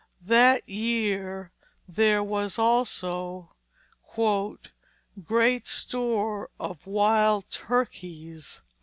That 0.25 0.67
year 0.67 1.51
there 1.87 2.23
was 2.23 2.57
also 2.57 3.53
"great 4.15 5.67
store 5.67 6.49
of 6.59 6.87
wild 6.87 7.47
turkies." 7.51 8.61